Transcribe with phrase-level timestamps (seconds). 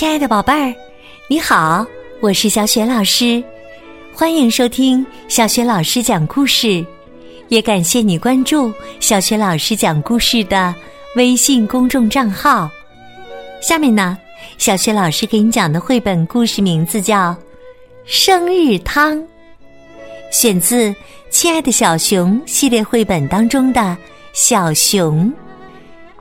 [0.00, 0.74] 亲爱的宝贝儿，
[1.28, 1.86] 你好，
[2.22, 3.44] 我是小雪老师，
[4.14, 6.82] 欢迎收听小雪老师讲故事，
[7.48, 10.74] 也感谢你关注小雪老师讲故事的
[11.16, 12.66] 微信公众账号。
[13.60, 14.16] 下面呢，
[14.56, 17.32] 小雪老师给你讲的绘本故事名字叫
[18.06, 19.18] 《生日汤》，
[20.32, 20.88] 选自
[21.28, 23.94] 《亲爱的小熊》系列绘本当中的
[24.32, 25.30] 小熊。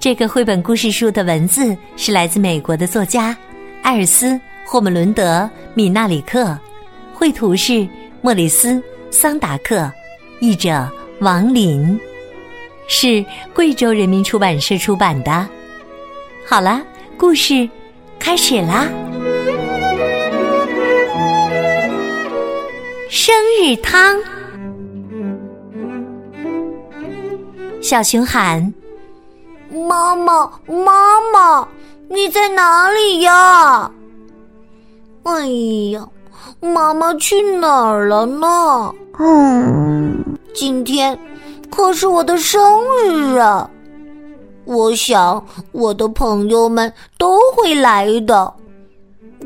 [0.00, 3.36] 这个绘本故事书的文字是来自美国的作家
[3.82, 4.26] 艾尔斯·
[4.64, 5.40] 霍姆伦德·
[5.74, 6.56] 米纳里克，
[7.12, 7.86] 绘图是
[8.20, 8.74] 莫里斯·
[9.10, 9.90] 桑达克，
[10.40, 10.88] 译者
[11.20, 11.98] 王林，
[12.86, 13.24] 是
[13.54, 15.48] 贵州人民出版社出版的。
[16.46, 16.82] 好了，
[17.16, 17.68] 故事
[18.18, 18.86] 开始啦！
[23.08, 24.16] 生日汤，
[27.82, 28.72] 小熊喊。
[29.70, 31.66] 妈妈，妈妈，
[32.08, 33.90] 你在哪里呀？
[35.22, 35.46] 哎
[35.92, 36.08] 呀，
[36.60, 38.92] 妈妈去哪儿了呢？
[39.18, 41.16] 嗯，今天
[41.70, 42.60] 可是我的生
[43.04, 43.70] 日啊！
[44.64, 48.52] 我想我的朋友们都会来的，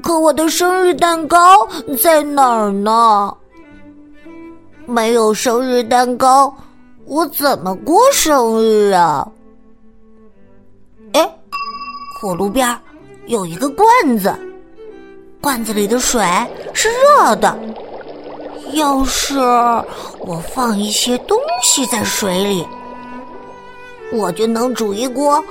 [0.03, 1.67] 可我的生日蛋糕
[2.03, 3.35] 在哪儿呢？
[4.87, 6.55] 没有生日蛋糕，
[7.07, 9.27] 我怎么过生日啊？
[12.25, 12.75] 火炉边
[13.27, 13.87] 有一个罐
[14.19, 14.35] 子，
[15.43, 16.25] 罐子里的水
[16.73, 17.55] 是热的。
[18.73, 19.39] 要是
[20.21, 22.67] 我放一些东西在水里，
[24.11, 25.45] 我就能煮一锅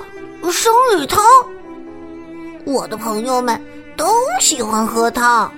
[0.50, 1.22] 生日汤。
[2.64, 3.56] 我的朋友们
[3.96, 4.08] 都
[4.40, 5.48] 喜欢喝汤。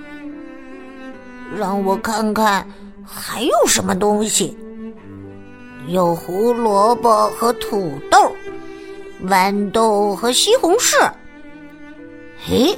[1.57, 2.63] 让我看看
[3.03, 4.55] 还有什么东西，
[5.87, 8.31] 有胡萝卜和土豆。
[9.25, 11.11] 豌豆和西红柿，
[12.45, 12.77] 嘿，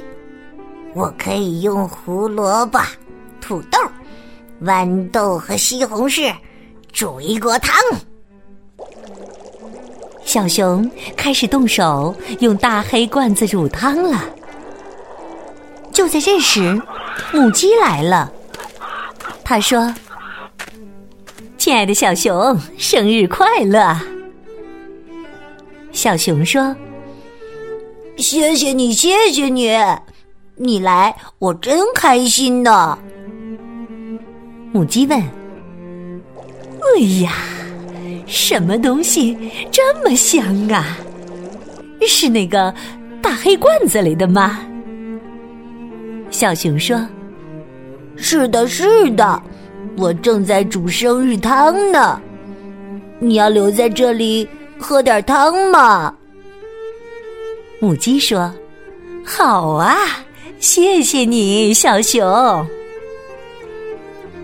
[0.94, 2.80] 我可以用胡萝卜、
[3.40, 3.78] 土豆、
[4.62, 6.34] 豌豆和西红柿
[6.92, 7.74] 煮一锅汤。
[10.24, 14.24] 小熊开始动手用大黑罐子煮汤了。
[15.92, 16.80] 就在这时，
[17.32, 18.32] 母鸡来了。
[19.44, 19.92] 他说
[21.58, 23.94] ：“亲爱的小熊，生日快乐！”
[26.00, 26.74] 小熊说
[28.16, 29.70] ：“谢谢你，谢谢你，
[30.56, 32.98] 你来我真开心呢。”
[34.72, 35.20] 母鸡问
[36.80, 37.34] ：“哎呀，
[38.26, 39.36] 什么东西
[39.70, 40.96] 这么香啊？
[42.08, 42.74] 是那个
[43.20, 44.58] 大黑罐子里的吗？”
[46.32, 47.06] 小熊说
[48.16, 49.42] ：“是的，是的，
[49.98, 52.18] 我正在煮生日汤呢。
[53.18, 54.48] 你要留在这里。”
[54.80, 56.14] 喝点汤嘛，
[57.78, 58.52] 母鸡说
[59.24, 59.96] ：“好啊，
[60.58, 62.66] 谢谢你，小熊。”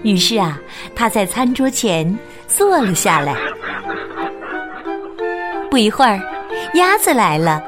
[0.05, 0.61] 于是啊，
[0.95, 2.17] 他在餐桌前
[2.47, 3.35] 坐了下来。
[5.71, 6.21] 不一会儿，
[6.75, 7.63] 鸭子来了。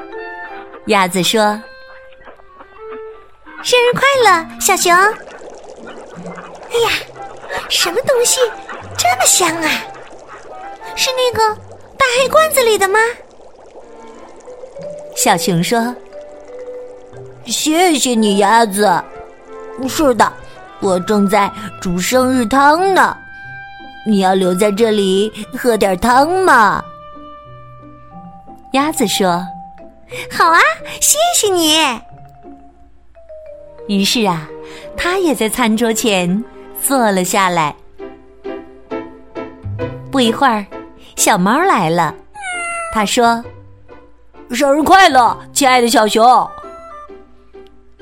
[0.87, 1.61] 鸭子说
[3.63, 4.95] ：“生日快乐，小熊！”
[6.71, 6.91] 哎呀，
[7.69, 8.41] 什么东西
[8.97, 9.69] 这么香啊？
[10.95, 11.68] 是那个。
[11.99, 12.99] 大黑罐子里的吗？
[15.17, 15.95] 小熊说
[17.45, 19.03] ：“谢谢你，鸭子。
[19.89, 20.33] 是的，
[20.81, 21.51] 我正在
[21.81, 23.17] 煮生日汤呢。
[24.07, 26.83] 你要留在这里喝点汤吗？”
[28.73, 29.45] 鸭子说
[30.31, 30.61] ：“好啊，
[31.01, 31.79] 谢谢你。”
[33.89, 34.49] 于是啊，
[34.97, 36.45] 他也在餐桌前
[36.81, 37.75] 坐了下来。
[40.13, 40.65] 不一会儿。
[41.19, 42.15] 小猫来了，
[42.95, 43.45] 他说
[44.55, 46.49] ：“生日快乐，亲爱的小熊！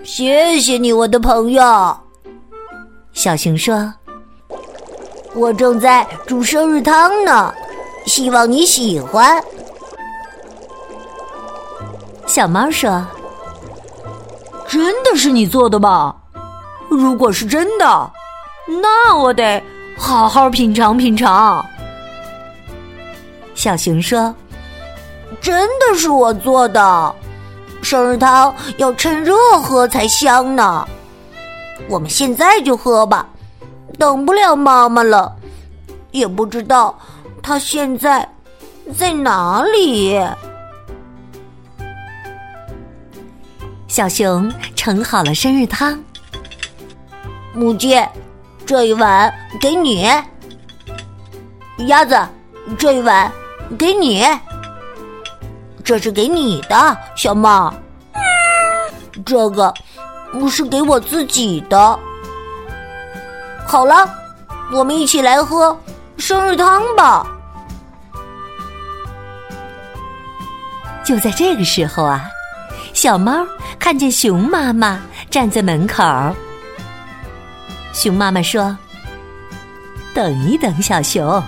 [0.04, 1.99] 谢谢你，我的朋友。”
[3.15, 3.91] 小熊说
[5.34, 7.54] ：“我正在煮生日汤呢，
[8.04, 9.43] 希望你喜欢。”
[12.28, 13.03] 小猫说
[14.69, 16.15] ：“真的是你做的吗？
[16.91, 18.12] 如果是真的，
[18.83, 19.60] 那我得
[19.97, 21.65] 好好品尝品尝。”
[23.57, 24.33] 小熊说
[25.41, 27.15] ：“真的是我做的，
[27.83, 30.87] 生日汤要趁热喝才香呢。
[31.89, 33.27] 我们现在就喝吧，
[33.99, 35.35] 等不了妈妈了，
[36.11, 36.97] 也不知道
[37.43, 38.29] 她现在
[38.97, 40.21] 在哪里。”
[43.89, 45.99] 小熊盛好了生日汤，
[47.55, 47.99] 母鸡，
[48.67, 50.07] 这一碗给你；
[51.87, 52.15] 鸭子，
[52.77, 53.33] 这一碗。
[53.78, 54.24] 给你，
[55.83, 57.72] 这是给你的，小猫。
[59.24, 59.72] 这个
[60.51, 61.98] 是给我自己的。
[63.66, 64.09] 好了，
[64.72, 65.77] 我们一起来喝
[66.16, 67.27] 生日汤吧。
[71.04, 72.24] 就在这个时候啊，
[72.92, 73.47] 小猫
[73.78, 76.03] 看见熊妈妈站在门口。
[77.92, 78.77] 熊妈妈说
[80.12, 81.42] ：“等一等，小熊，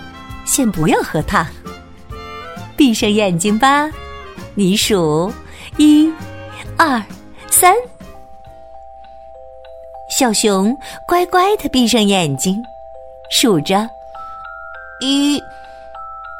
[0.45, 1.47] 先不要喝汤，
[2.89, 3.87] 闭上眼睛吧。
[4.55, 5.31] 你数
[5.77, 6.11] 一、
[6.79, 7.03] 二、
[7.51, 7.75] 三。”
[10.09, 10.75] 小熊
[11.07, 12.57] 乖乖的闭上眼睛，
[13.31, 13.87] 数着
[15.03, 15.39] 一、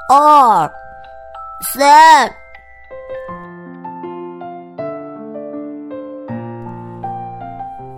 [0.09, 0.73] 二、
[1.61, 2.33] 三。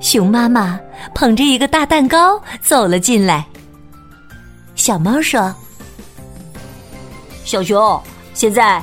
[0.00, 0.80] 熊妈妈
[1.14, 3.46] 捧着一个大蛋糕走了进来。
[4.74, 5.54] 小猫说
[7.46, 8.02] ：“小熊，
[8.34, 8.82] 现在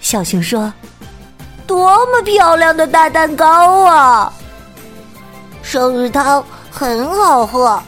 [0.00, 0.70] 小熊说
[1.66, 4.30] ：“多么漂亮的大蛋糕啊！
[5.62, 7.80] 生日汤很好喝，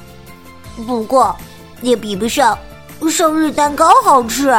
[0.86, 1.36] 不过
[1.82, 2.56] 也比不上
[3.10, 4.54] 生日蛋糕好吃。”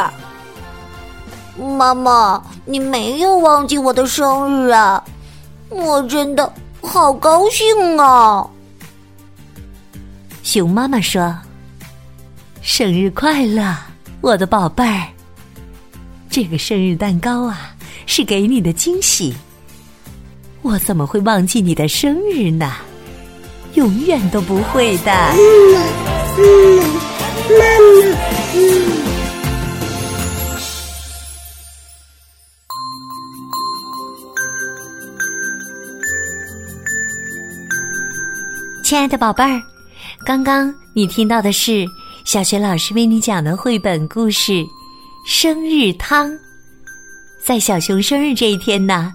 [1.58, 5.02] 妈妈，你没有忘记我的生日啊！
[5.70, 6.52] 我真的
[6.82, 8.46] 好高兴啊！
[10.46, 11.36] 熊妈妈说
[12.62, 13.76] ：“生日快乐，
[14.20, 15.08] 我的宝贝儿！
[16.30, 17.74] 这个生日蛋糕啊，
[18.06, 19.34] 是给你的惊喜。
[20.62, 22.74] 我怎么会忘记你的生日呢？
[23.74, 25.34] 永远都不会的。”妈
[25.74, 25.80] 妈，
[27.50, 28.16] 妈妈，
[28.54, 28.86] 嗯。
[38.84, 39.60] 亲爱的宝贝儿，
[40.26, 41.86] 刚刚你听到的是
[42.24, 44.52] 小学老师为你讲的绘本故事
[45.24, 46.28] 《生日汤》。
[47.40, 49.14] 在小熊生日这一天呢，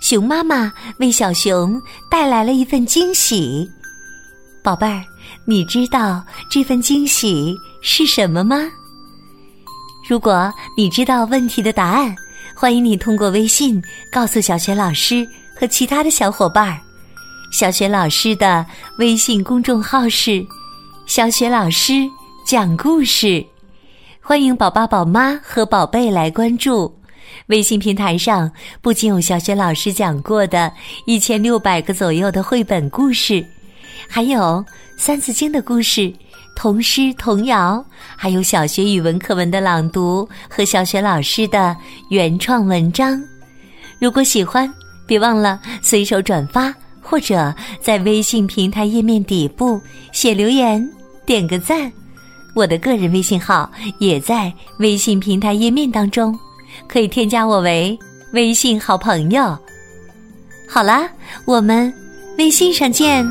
[0.00, 1.78] 熊妈妈为小熊
[2.10, 3.70] 带来了一份惊喜。
[4.62, 5.04] 宝贝儿，
[5.44, 8.56] 你知道这份惊喜是什么吗？
[10.08, 12.16] 如果你知道问题的答案，
[12.54, 13.78] 欢迎你通过微信
[14.10, 16.80] 告诉小学老师和其他的小伙伴儿。
[17.50, 18.64] 小雪老师的
[18.98, 20.44] 微信公众号是
[21.06, 22.08] “小雪老师
[22.44, 23.44] 讲故事”，
[24.20, 26.92] 欢迎宝宝、宝妈和宝贝来关注。
[27.46, 28.50] 微信平台上
[28.82, 30.70] 不仅有小雪老师讲过的
[31.06, 33.44] 一千六百个左右的绘本故事，
[34.08, 34.40] 还有
[34.98, 36.12] 《三字经》的故事、
[36.56, 37.82] 童诗童谣，
[38.16, 41.74] 还有小学语文课文的朗读和小雪老师的
[42.10, 43.22] 原创文章。
[43.98, 44.72] 如果喜欢，
[45.06, 46.74] 别忘了随手转发。
[47.08, 49.80] 或者在微信平台页面底部
[50.12, 50.84] 写留言，
[51.24, 51.90] 点个赞。
[52.52, 56.36] 我的个人微信号也在微信平台页面当中，
[56.88, 57.96] 可以添加我为
[58.32, 59.56] 微信好朋友。
[60.68, 61.08] 好啦，
[61.44, 61.92] 我们
[62.38, 63.24] 微信上见。